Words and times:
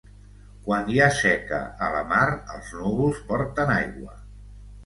Quan 0.67 0.87
hi 0.93 1.01
ha 1.03 1.09
seca 1.17 1.59
a 1.87 1.89
la 1.97 2.01
mar 2.13 2.23
els 2.57 2.73
núvols 2.79 3.23
porten 3.29 3.75
aigua. 3.79 4.19